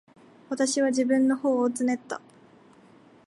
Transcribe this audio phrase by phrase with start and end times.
[0.49, 2.19] 私は自分の頬をつねった。